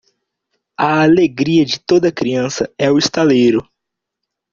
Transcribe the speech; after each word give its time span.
A 0.79 0.97
alegria 1.03 1.63
de 1.63 1.77
toda 1.79 2.11
criança 2.11 2.67
é 2.75 2.89
o 2.91 2.97
estaleiro. 2.97 3.63